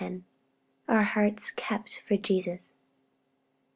[0.87, 2.75] Our hearts kept for Jesus.